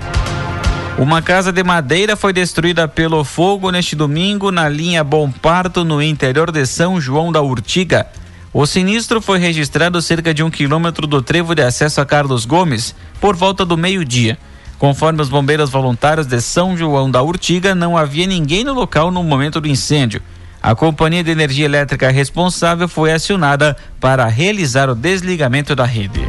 Uma 0.97 1.21
casa 1.21 1.51
de 1.51 1.63
madeira 1.65 2.15
foi 2.15 2.31
destruída 2.31 2.87
pelo 2.87 3.25
fogo 3.25 3.69
neste 3.71 3.93
domingo 3.93 4.51
na 4.51 4.69
linha 4.69 5.03
Bom 5.03 5.29
Parto, 5.29 5.83
no 5.83 6.01
interior 6.01 6.49
de 6.49 6.65
São 6.65 7.01
João 7.01 7.29
da 7.29 7.41
Urtiga. 7.41 8.07
O 8.53 8.67
sinistro 8.67 9.19
foi 9.19 9.39
registrado 9.39 9.99
cerca 9.99 10.31
de 10.31 10.43
um 10.43 10.51
quilômetro 10.51 11.07
do 11.07 11.23
trevo 11.23 11.55
de 11.55 11.63
acesso 11.63 11.99
a 11.99 12.05
Carlos 12.05 12.45
Gomes, 12.45 12.93
por 13.19 13.35
volta 13.35 13.65
do 13.65 13.75
meio-dia. 13.75 14.37
Conforme 14.77 15.23
os 15.23 15.29
bombeiros 15.29 15.71
voluntários 15.71 16.27
de 16.27 16.39
São 16.39 16.77
João 16.77 17.09
da 17.09 17.23
Urtiga, 17.23 17.73
não 17.73 17.97
havia 17.97 18.27
ninguém 18.27 18.63
no 18.63 18.71
local 18.71 19.09
no 19.09 19.23
momento 19.23 19.59
do 19.59 19.67
incêndio. 19.67 20.21
A 20.61 20.75
companhia 20.75 21.23
de 21.23 21.31
energia 21.31 21.65
elétrica 21.65 22.11
responsável 22.11 22.87
foi 22.87 23.11
acionada 23.11 23.75
para 23.99 24.27
realizar 24.27 24.87
o 24.87 24.93
desligamento 24.93 25.75
da 25.75 25.83
rede. 25.83 26.21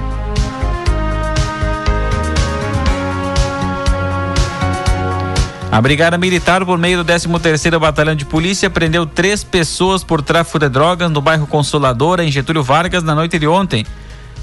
A 5.74 5.80
Brigada 5.80 6.16
Militar, 6.16 6.64
por 6.64 6.78
meio 6.78 7.02
do 7.02 7.12
13º 7.12 7.80
Batalhão 7.80 8.14
de 8.14 8.24
Polícia, 8.24 8.70
prendeu 8.70 9.04
três 9.04 9.42
pessoas 9.42 10.04
por 10.04 10.22
tráfico 10.22 10.60
de 10.60 10.68
drogas 10.68 11.10
no 11.10 11.20
bairro 11.20 11.48
Consoladora, 11.48 12.24
em 12.24 12.30
Getúlio 12.30 12.62
Vargas, 12.62 13.02
na 13.02 13.12
noite 13.12 13.40
de 13.40 13.48
ontem. 13.48 13.84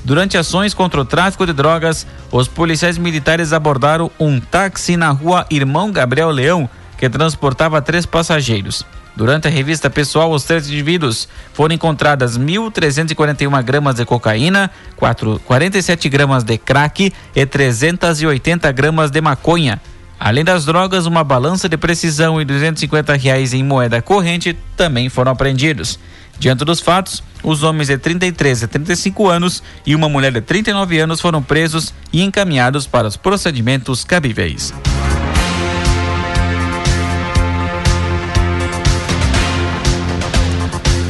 Durante 0.04 0.38
ações 0.38 0.74
contra 0.74 1.00
o 1.00 1.06
tráfico 1.06 1.46
de 1.46 1.54
drogas, 1.54 2.06
os 2.34 2.50
policiais 2.50 2.98
militares 2.98 3.54
abordaram 3.54 4.12
um 4.20 4.42
táxi 4.42 4.98
na 4.98 5.12
rua 5.12 5.46
Irmão 5.50 5.90
Gabriel 5.90 6.32
Leão, 6.32 6.70
que 6.98 7.10
transportava 7.10 7.82
três 7.82 8.06
passageiros. 8.06 8.86
Durante 9.16 9.48
a 9.48 9.52
revista 9.52 9.90
pessoal, 9.90 10.32
os 10.32 10.44
três 10.44 10.68
indivíduos 10.68 11.30
foram 11.54 11.74
encontradas 11.74 12.38
1.341 12.38 13.64
gramas 13.64 13.96
de 13.96 14.04
cocaína, 14.04 14.70
4, 14.98 15.40
47 15.46 16.10
gramas 16.10 16.44
de 16.44 16.58
crack 16.58 17.14
e 17.34 17.46
380 17.46 18.70
gramas 18.74 19.10
de 19.10 19.22
maconha. 19.22 19.80
Além 20.24 20.44
das 20.44 20.66
drogas, 20.66 21.08
uma 21.08 21.24
balança 21.24 21.68
de 21.68 21.76
precisão 21.76 22.40
e 22.40 22.46
250 22.46 23.16
reais 23.16 23.56
em 23.56 23.64
moeda 23.64 24.04
corrente 24.04 24.56
também 24.78 25.10
foram 25.10 25.32
apreendidos. 25.32 25.98
Diante 26.38 26.64
dos 26.64 26.80
fatos, 26.80 27.24
os 27.42 27.64
homens 27.64 27.88
de 27.88 27.98
33 27.98 28.62
e 28.62 28.68
35 28.68 29.28
anos 29.28 29.64
e 29.84 29.96
uma 29.96 30.08
mulher 30.08 30.32
de 30.32 30.40
39 30.40 31.00
anos 31.00 31.20
foram 31.20 31.42
presos 31.42 31.92
e 32.14 32.22
encaminhados 32.22 32.86
para 32.86 33.08
os 33.08 33.18
procedimentos 33.18 34.04
cabíveis. 34.04 34.72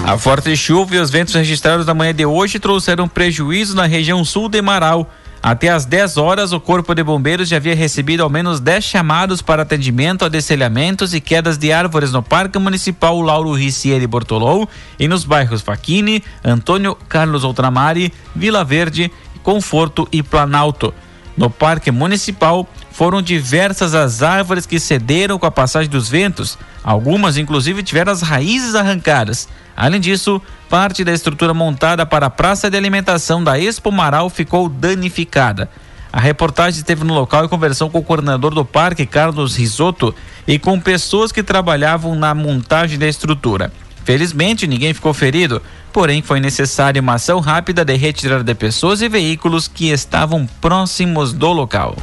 A 0.05 0.17
forte 0.17 0.55
chuva 0.55 0.95
e 0.95 0.99
os 0.99 1.09
ventos 1.09 1.33
registrados 1.33 1.85
na 1.85 1.93
manhã 1.93 2.13
de 2.13 2.25
hoje 2.25 2.59
trouxeram 2.59 3.09
prejuízo 3.09 3.75
na 3.75 3.85
região 3.85 4.23
sul 4.23 4.47
de 4.47 4.61
Marau 4.61 5.11
até 5.43 5.69
às 5.69 5.85
10 5.85 6.17
horas, 6.17 6.53
o 6.53 6.59
Corpo 6.59 6.93
de 6.93 7.03
Bombeiros 7.03 7.49
já 7.49 7.57
havia 7.57 7.75
recebido 7.75 8.21
ao 8.21 8.29
menos 8.29 8.59
10 8.59 8.83
chamados 8.83 9.41
para 9.41 9.63
atendimento 9.63 10.23
a 10.23 10.29
descelhamentos 10.29 11.15
e 11.15 11.19
quedas 11.19 11.57
de 11.57 11.71
árvores 11.71 12.11
no 12.11 12.21
Parque 12.21 12.59
Municipal 12.59 13.19
Lauro 13.19 13.51
Ricieri 13.53 14.05
Bortolou 14.05 14.69
e 14.99 15.07
nos 15.07 15.25
bairros 15.25 15.61
Faquini, 15.61 16.23
Antônio 16.45 16.95
Carlos 17.09 17.43
Outramari, 17.43 18.13
Vila 18.35 18.63
Verde, 18.63 19.11
Conforto 19.41 20.07
e 20.11 20.21
Planalto. 20.21 20.93
No 21.35 21.49
Parque 21.49 21.89
Municipal, 21.89 22.67
foram 22.91 23.19
diversas 23.19 23.95
as 23.95 24.21
árvores 24.21 24.67
que 24.67 24.79
cederam 24.79 25.39
com 25.39 25.45
a 25.47 25.51
passagem 25.51 25.89
dos 25.89 26.07
ventos, 26.07 26.55
algumas 26.83 27.37
inclusive 27.37 27.81
tiveram 27.81 28.11
as 28.11 28.21
raízes 28.21 28.75
arrancadas. 28.75 29.47
Além 29.75 29.99
disso, 29.99 30.41
parte 30.69 31.03
da 31.03 31.11
estrutura 31.11 31.53
montada 31.53 32.05
para 32.05 32.27
a 32.27 32.29
praça 32.29 32.69
de 32.69 32.77
alimentação 32.77 33.43
da 33.43 33.59
Expo 33.59 33.91
Maral 33.91 34.29
ficou 34.29 34.69
danificada. 34.69 35.69
A 36.13 36.19
reportagem 36.19 36.79
esteve 36.79 37.05
no 37.05 37.13
local 37.13 37.45
e 37.45 37.49
conversou 37.49 37.89
com 37.89 37.99
o 37.99 38.03
coordenador 38.03 38.53
do 38.53 38.65
parque, 38.65 39.05
Carlos 39.05 39.55
Risotto, 39.55 40.13
e 40.45 40.59
com 40.59 40.79
pessoas 40.79 41.31
que 41.31 41.41
trabalhavam 41.41 42.15
na 42.15 42.35
montagem 42.35 42.99
da 42.99 43.07
estrutura. 43.07 43.71
Felizmente, 44.03 44.67
ninguém 44.67 44.93
ficou 44.93 45.13
ferido, 45.13 45.61
porém 45.93 46.21
foi 46.21 46.39
necessária 46.39 47.01
uma 47.01 47.13
ação 47.13 47.39
rápida 47.39 47.85
de 47.85 47.95
retirada 47.95 48.43
de 48.43 48.55
pessoas 48.55 49.01
e 49.01 49.07
veículos 49.07 49.67
que 49.67 49.89
estavam 49.89 50.47
próximos 50.59 51.31
do 51.31 51.51
local. 51.51 51.95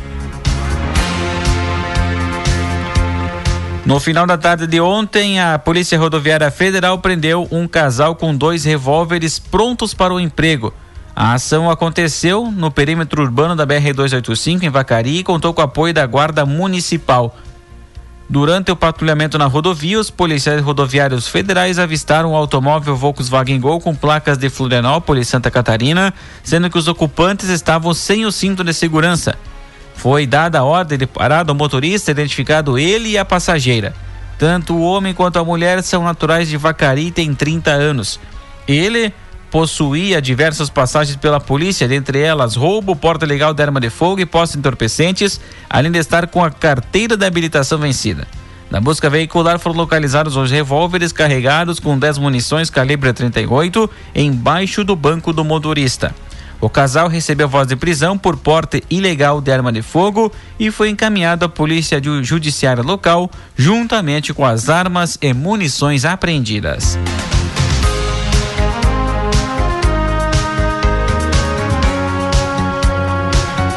No 3.88 3.98
final 3.98 4.26
da 4.26 4.36
tarde 4.36 4.66
de 4.66 4.78
ontem, 4.82 5.40
a 5.40 5.58
Polícia 5.58 5.98
Rodoviária 5.98 6.50
Federal 6.50 6.98
prendeu 6.98 7.48
um 7.50 7.66
casal 7.66 8.14
com 8.14 8.36
dois 8.36 8.62
revólveres 8.62 9.38
prontos 9.38 9.94
para 9.94 10.12
o 10.12 10.20
emprego. 10.20 10.74
A 11.16 11.32
ação 11.32 11.70
aconteceu 11.70 12.50
no 12.50 12.70
perímetro 12.70 13.22
urbano 13.22 13.56
da 13.56 13.66
BR-285 13.66 14.64
em 14.64 14.68
Vacaria 14.68 15.20
e 15.20 15.24
contou 15.24 15.54
com 15.54 15.62
o 15.62 15.64
apoio 15.64 15.94
da 15.94 16.04
Guarda 16.04 16.44
Municipal. 16.44 17.34
Durante 18.28 18.70
o 18.70 18.76
patrulhamento 18.76 19.38
na 19.38 19.46
rodovia, 19.46 19.98
os 19.98 20.10
policiais 20.10 20.60
rodoviários 20.60 21.26
federais 21.26 21.78
avistaram 21.78 22.32
um 22.32 22.36
automóvel 22.36 22.94
Volkswagen 22.94 23.58
Gol 23.58 23.80
com 23.80 23.94
placas 23.94 24.36
de 24.36 24.50
Florianópolis, 24.50 25.28
Santa 25.28 25.50
Catarina, 25.50 26.12
sendo 26.44 26.68
que 26.68 26.76
os 26.76 26.88
ocupantes 26.88 27.48
estavam 27.48 27.94
sem 27.94 28.26
o 28.26 28.30
cinto 28.30 28.62
de 28.62 28.74
segurança. 28.74 29.34
Foi 29.98 30.28
dada 30.28 30.60
a 30.60 30.64
ordem 30.64 30.96
de 30.96 31.08
parada 31.08 31.50
ao 31.50 31.56
motorista, 31.56 32.12
identificado 32.12 32.78
ele 32.78 33.10
e 33.10 33.18
a 33.18 33.24
passageira. 33.24 33.92
Tanto 34.38 34.74
o 34.74 34.80
homem 34.80 35.12
quanto 35.12 35.40
a 35.40 35.44
mulher 35.44 35.82
são 35.82 36.04
naturais 36.04 36.48
de 36.48 36.56
Vacaria 36.56 37.08
e 37.08 37.10
têm 37.10 37.34
30 37.34 37.72
anos. 37.72 38.20
Ele 38.68 39.12
possuía 39.50 40.22
diversas 40.22 40.70
passagens 40.70 41.16
pela 41.16 41.40
polícia, 41.40 41.88
dentre 41.88 42.20
elas 42.20 42.54
roubo, 42.54 42.94
porta 42.94 43.26
legal 43.26 43.52
de 43.52 43.60
arma 43.60 43.80
de 43.80 43.90
fogo 43.90 44.20
e 44.20 44.26
posse 44.26 44.56
entorpecentes, 44.56 45.40
além 45.68 45.90
de 45.90 45.98
estar 45.98 46.28
com 46.28 46.44
a 46.44 46.50
carteira 46.50 47.16
de 47.16 47.26
habilitação 47.26 47.76
vencida. 47.76 48.24
Na 48.70 48.80
busca 48.80 49.10
veicular 49.10 49.58
foram 49.58 49.78
localizados 49.78 50.36
os 50.36 50.48
revólveres 50.48 51.10
carregados 51.10 51.80
com 51.80 51.98
10 51.98 52.18
munições 52.18 52.70
calibre 52.70 53.12
38 53.12 53.90
embaixo 54.14 54.84
do 54.84 54.94
banco 54.94 55.32
do 55.32 55.44
motorista. 55.44 56.14
O 56.60 56.68
casal 56.68 57.08
recebeu 57.08 57.48
voz 57.48 57.68
de 57.68 57.76
prisão 57.76 58.18
por 58.18 58.36
porte 58.36 58.82
ilegal 58.90 59.40
de 59.40 59.52
arma 59.52 59.72
de 59.72 59.80
fogo 59.80 60.32
e 60.58 60.70
foi 60.70 60.90
encaminhado 60.90 61.44
à 61.44 61.48
polícia 61.48 62.00
judiciária 62.22 62.82
local, 62.82 63.30
juntamente 63.56 64.34
com 64.34 64.44
as 64.44 64.68
armas 64.68 65.16
e 65.22 65.32
munições 65.32 66.04
apreendidas. 66.04 66.98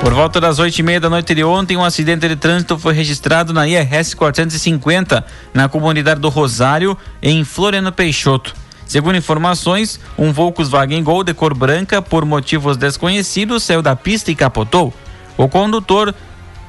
Por 0.02 0.16
volta 0.16 0.42
das 0.42 0.58
oito 0.58 0.80
e 0.80 0.84
meia 0.84 1.00
da 1.00 1.12
noite 1.12 1.36
de 1.36 1.44
ontem, 1.44 1.78
um 1.78 1.84
acidente 1.84 2.28
de 2.28 2.36
trânsito 2.36 2.80
foi 2.80 2.92
registrado 2.92 3.54
na 3.54 3.68
IRS 3.68 4.16
450, 4.16 5.24
na 5.54 5.70
comunidade 5.70 6.20
do 6.20 6.28
Rosário, 6.28 6.98
em 7.22 7.44
Floriano 7.44 7.92
Peixoto. 7.92 8.56
Segundo 8.92 9.16
informações, 9.16 10.02
um 10.18 10.34
Volkswagen 10.34 11.02
Gol 11.02 11.24
de 11.24 11.34
cor 11.34 11.54
branca, 11.54 12.02
por 12.02 12.26
motivos 12.26 12.76
desconhecidos, 12.76 13.64
saiu 13.64 13.82
da 13.82 13.96
pista 13.96 14.32
e 14.32 14.36
capotou. 14.36 14.94
O 15.38 15.48
condutor 15.48 16.14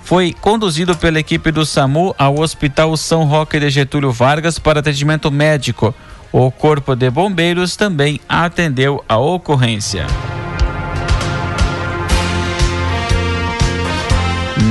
foi 0.04 0.32
conduzido 0.32 0.96
pela 0.96 1.18
equipe 1.18 1.50
do 1.50 1.66
SAMU 1.66 2.14
ao 2.16 2.38
Hospital 2.38 2.96
São 2.96 3.24
Roque 3.24 3.58
de 3.58 3.68
Getúlio 3.70 4.12
Vargas 4.12 4.56
para 4.56 4.78
atendimento 4.78 5.32
médico. 5.32 5.92
O 6.30 6.48
Corpo 6.52 6.94
de 6.94 7.10
Bombeiros 7.10 7.74
também 7.74 8.20
atendeu 8.28 9.04
a 9.08 9.18
ocorrência. 9.18 10.06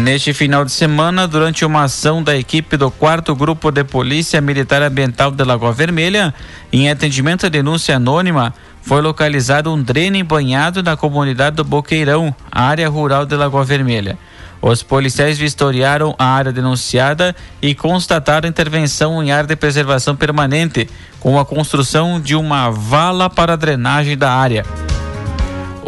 Neste 0.02 0.34
final 0.34 0.66
de 0.66 0.72
semana, 0.72 1.28
durante 1.28 1.64
uma 1.64 1.84
ação 1.84 2.24
da 2.24 2.36
equipe 2.36 2.76
do 2.76 2.90
4 2.90 3.36
Grupo 3.36 3.70
de 3.70 3.84
Polícia 3.84 4.42
Militar 4.42 4.82
Ambiental 4.82 5.30
de 5.30 5.44
Lagoa 5.44 5.72
Vermelha, 5.72 6.34
em 6.74 6.90
atendimento 6.90 7.46
à 7.46 7.50
denúncia 7.50 7.98
anônima, 7.98 8.52
foi 8.82 9.00
localizado 9.00 9.72
um 9.72 9.80
dreno 9.80 10.24
banhado 10.24 10.82
na 10.82 10.98
comunidade 10.98 11.58
do 11.58 11.64
Boqueirão, 11.64 12.36
área 12.52 12.90
rural 12.90 13.28
de 13.28 13.36
Lagoa 13.36 13.64
Vermelha. 13.64 14.18
Os 14.60 14.82
policiais 14.82 15.38
vistoriaram 15.38 16.16
a 16.18 16.26
área 16.26 16.52
denunciada 16.52 17.36
e 17.62 17.76
constataram 17.76 18.50
intervenção 18.50 19.24
em 19.24 19.32
área 19.32 19.48
de 19.48 19.56
preservação 19.56 20.16
permanente, 20.16 20.90
com 21.20 21.38
a 21.38 21.46
construção 21.46 22.20
de 22.20 22.36
uma 22.36 22.72
vala 22.72 23.30
para 23.30 23.56
drenagem 23.56 24.18
da 24.18 24.32
área 24.32 24.66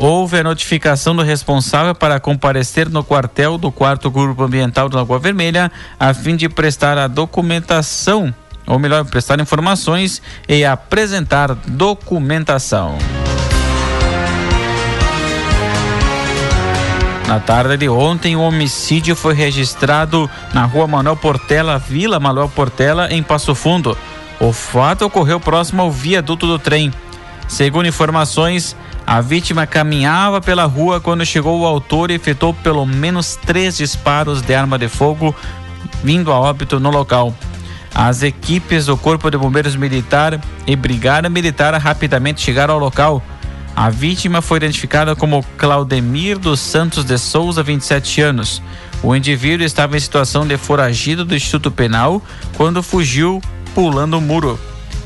houve 0.03 0.37
a 0.37 0.43
notificação 0.43 1.15
do 1.15 1.23
responsável 1.23 1.95
para 1.95 2.19
comparecer 2.19 2.89
no 2.89 3.05
quartel 3.05 3.57
do 3.57 3.71
quarto 3.71 4.11
grupo 4.11 4.43
ambiental 4.43 4.89
do 4.89 4.97
Lagoa 4.97 5.17
Vermelha 5.17 5.71
a 5.97 6.13
fim 6.13 6.35
de 6.35 6.49
prestar 6.49 6.97
a 6.97 7.07
documentação, 7.07 8.35
ou 8.67 8.77
melhor, 8.77 9.05
prestar 9.05 9.39
informações 9.39 10.21
e 10.45 10.65
apresentar 10.65 11.55
documentação. 11.55 12.97
Na 17.25 17.39
tarde 17.39 17.77
de 17.77 17.87
ontem, 17.87 18.35
um 18.35 18.41
homicídio 18.41 19.15
foi 19.15 19.33
registrado 19.33 20.29
na 20.53 20.65
rua 20.65 20.85
Manuel 20.85 21.15
Portela, 21.15 21.79
Vila 21.79 22.19
Manuel 22.19 22.49
Portela, 22.49 23.07
em 23.09 23.23
Passo 23.23 23.55
Fundo. 23.55 23.97
O 24.37 24.51
fato 24.51 25.05
ocorreu 25.05 25.39
próximo 25.39 25.81
ao 25.81 25.89
viaduto 25.89 26.45
do 26.45 26.59
trem. 26.59 26.91
Segundo 27.47 27.87
informações, 27.87 28.75
a 29.05 29.21
vítima 29.21 29.67
caminhava 29.67 30.39
pela 30.39 30.65
rua 30.65 30.99
quando 30.99 31.25
chegou 31.25 31.61
o 31.61 31.65
autor 31.65 32.09
e 32.09 32.15
efetuou 32.15 32.53
pelo 32.53 32.85
menos 32.85 33.35
três 33.35 33.77
disparos 33.77 34.41
de 34.41 34.55
arma 34.55 34.77
de 34.77 34.87
fogo, 34.87 35.35
vindo 36.03 36.31
a 36.31 36.39
óbito 36.39 36.79
no 36.79 36.89
local. 36.89 37.33
As 37.93 38.23
equipes 38.23 38.87
do 38.87 38.97
Corpo 38.97 39.29
de 39.29 39.37
Bombeiros 39.37 39.75
Militar 39.75 40.39
e 40.65 40.75
Brigada 40.75 41.29
Militar 41.29 41.73
rapidamente 41.75 42.41
chegaram 42.41 42.73
ao 42.73 42.79
local. 42.79 43.21
A 43.75 43.89
vítima 43.89 44.41
foi 44.41 44.57
identificada 44.57 45.15
como 45.15 45.45
Claudemir 45.57 46.39
dos 46.39 46.59
Santos 46.59 47.03
de 47.03 47.17
Souza, 47.17 47.61
27 47.61 48.21
anos. 48.21 48.61
O 49.03 49.15
indivíduo 49.15 49.65
estava 49.65 49.97
em 49.97 49.99
situação 49.99 50.47
de 50.47 50.57
foragido 50.57 51.25
do 51.25 51.35
Instituto 51.35 51.69
Penal 51.69 52.21
quando 52.55 52.81
fugiu 52.81 53.41
pulando 53.75 54.17
o 54.17 54.21
muro. 54.21 54.59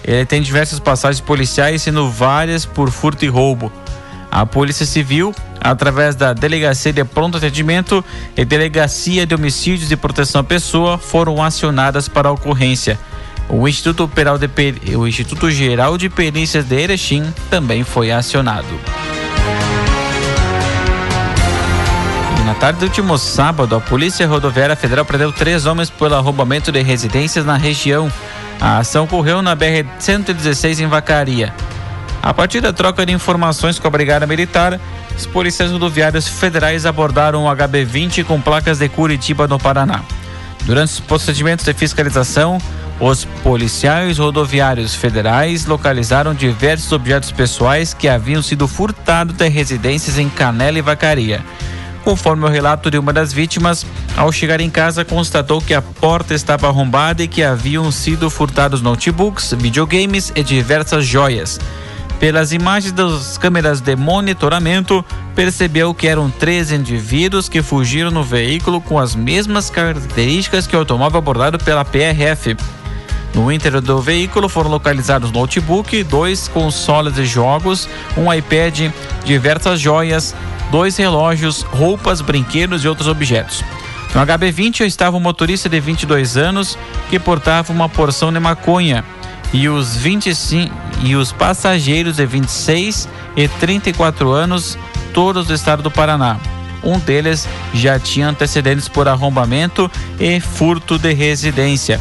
Ele 0.04 0.26
tem 0.26 0.42
diversas 0.42 0.80
passagens 0.80 1.20
policiais, 1.20 1.82
sendo 1.82 2.10
várias 2.10 2.66
por 2.66 2.92
furto 2.92 3.26
e 3.26 3.28
roubo. 3.28 3.72
A 4.38 4.46
Polícia 4.46 4.86
Civil, 4.86 5.34
através 5.60 6.16
da 6.16 6.32
Delegacia 6.32 6.94
de 6.94 7.04
Pronto 7.04 7.38
Atendimento 7.38 8.06
e 8.36 8.46
Delegacia 8.46 9.26
de 9.26 9.34
Homicídios 9.34 9.92
e 9.92 9.96
Proteção 9.96 10.42
à 10.42 10.44
Pessoa, 10.44 11.00
foram 11.00 11.42
acionadas 11.42 12.08
para 12.08 12.30
a 12.30 12.32
ocorrência. 12.32 13.00
O 13.50 13.68
Instituto, 13.68 14.08
de 14.38 14.48
per... 14.48 14.76
o 14.96 15.08
Instituto 15.08 15.50
Geral 15.50 15.98
de 15.98 16.08
Perícias 16.08 16.66
de 16.66 16.80
Erechim 16.80 17.34
também 17.50 17.84
foi 17.84 18.12
acionado. 18.12 18.68
Na 22.46 22.54
tarde 22.54 22.82
do 22.82 22.86
último 22.86 23.18
sábado, 23.18 23.76
a 23.76 23.82
Polícia 23.82 24.28
Rodoviária 24.28 24.76
Federal 24.76 25.04
prendeu 25.04 25.32
três 25.32 25.66
homens 25.66 25.90
pelo 25.90 26.14
arrombamento 26.14 26.72
de 26.72 26.84
residências 26.84 27.44
na 27.44 27.58
região. 27.58 28.08
A 28.62 28.78
ação 28.78 29.06
ocorreu 29.06 29.42
na 29.42 29.58
BR-116 29.58 30.82
em 30.82 30.86
Vacaria. 30.86 31.52
A 32.28 32.34
partir 32.34 32.60
da 32.60 32.74
troca 32.74 33.06
de 33.06 33.14
informações 33.14 33.80
com 33.80 33.88
a 33.88 33.90
Brigada 33.90 34.28
Militar, 34.28 34.78
os 35.16 35.26
policiais 35.26 35.72
rodoviários 35.72 36.28
federais 36.28 36.86
abordaram 36.86 37.46
o 37.46 37.48
HB-20 37.56 38.26
com 38.26 38.42
placas 38.42 38.80
de 38.80 38.90
Curitiba, 38.90 39.48
no 39.48 39.58
Paraná. 39.58 40.02
Durante 40.66 40.90
os 40.90 41.00
procedimentos 41.00 41.64
de 41.64 41.74
fiscalização, 41.74 42.58
os 43.00 43.24
policiais 43.24 44.18
rodoviários 44.18 44.94
federais 44.94 45.66
localizaram 45.66 46.34
diversos 46.34 46.92
objetos 46.92 47.32
pessoais 47.32 47.94
que 47.94 48.10
haviam 48.10 48.42
sido 48.42 48.68
furtados 48.68 49.34
de 49.34 49.48
residências 49.48 50.20
em 50.20 50.28
Canela 50.28 50.80
e 50.80 50.82
Vacaria. 50.82 51.42
Conforme 52.04 52.44
o 52.44 52.50
relato 52.50 52.92
de 52.92 52.98
uma 52.98 53.14
das 53.14 53.32
vítimas, 53.32 53.86
ao 54.18 54.34
chegar 54.34 54.60
em 54.60 54.70
casa 54.70 55.06
constatou 55.06 55.62
que 55.62 55.74
a 55.74 55.82
porta 55.82 56.34
estava 56.34 56.68
arrombada 56.68 57.24
e 57.24 57.28
que 57.30 57.42
haviam 57.42 57.90
sido 57.90 58.30
furtados 58.30 58.82
notebooks, 58.82 59.54
videogames 59.58 60.34
e 60.36 60.44
diversas 60.44 61.06
joias. 61.06 61.58
Pelas 62.20 62.52
imagens 62.52 62.92
das 62.92 63.38
câmeras 63.38 63.80
de 63.80 63.96
monitoramento, 63.96 65.06
percebeu 65.36 65.94
que 65.94 66.08
eram 66.08 66.32
três 66.32 66.72
indivíduos 66.72 67.48
que 67.48 67.62
fugiram 67.62 68.10
no 68.10 68.24
veículo 68.24 68.82
com 68.82 68.98
as 68.98 69.16
mesmas 69.16 69.70
características 69.70 70.66
que 70.66 70.76
o 70.76 70.80
automóvel 70.80 71.20
abordado 71.20 71.60
pela 71.60 71.86
PRF. 71.86 72.58
No 73.36 73.52
interior 73.52 73.82
do 73.82 74.02
veículo 74.02 74.50
foram 74.50 74.72
localizados 74.72 75.32
notebook, 75.32 76.04
dois 76.06 76.48
consoles 76.48 77.14
de 77.14 77.24
jogos, 77.24 77.88
um 78.18 78.34
iPad, 78.34 78.92
diversas 79.24 79.80
joias, 79.80 80.34
dois 80.72 80.98
relógios, 80.98 81.62
roupas, 81.62 82.20
brinquedos 82.20 82.84
e 82.84 82.88
outros 82.88 83.08
objetos. 83.08 83.64
No 84.16 84.22
HB20 84.22 84.88
estava 84.88 85.16
um 85.16 85.20
motorista 85.20 85.70
de 85.70 85.80
22 85.80 86.36
anos 86.36 86.76
que 87.12 87.20
portava 87.20 87.72
uma 87.72 87.88
porção 87.88 88.34
de 88.34 88.40
maconha 88.40 89.06
e 89.54 89.70
os 89.70 89.96
25 89.96 90.74
e 91.04 91.16
os 91.16 91.32
passageiros 91.32 92.18
de 92.18 92.26
26 92.26 93.08
e 93.36 93.48
34 93.48 94.32
anos, 94.32 94.78
todos 95.14 95.48
do 95.48 95.54
estado 95.54 95.84
do 95.84 95.92
Paraná. 95.92 96.38
Um 96.84 97.00
deles 97.00 97.48
já 97.74 98.00
tinha 98.00 98.30
antecedentes 98.30 98.88
por 98.88 99.08
arrombamento 99.08 99.90
e 100.20 100.40
furto 100.40 100.98
de 100.98 101.14
residência. 101.14 102.00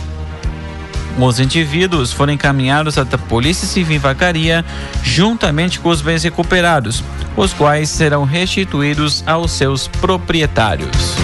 Os 1.19 1.41
indivíduos 1.41 2.13
foram 2.13 2.35
encaminhados 2.35 2.99
à 2.99 3.05
Polícia 3.05 3.67
Civil 3.67 3.99
Vacaria, 3.99 4.65
juntamente 5.03 5.81
com 5.81 5.89
os 5.89 6.03
bens 6.03 6.23
recuperados, 6.23 7.03
os 7.37 7.55
quais 7.55 7.89
serão 7.89 8.25
restituídos 8.25 9.25
aos 9.27 9.51
seus 9.53 9.89
proprietários. 9.89 11.17